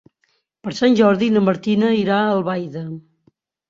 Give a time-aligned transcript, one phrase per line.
[0.67, 2.87] Per Sant Jordi na Martina irà a Albaida.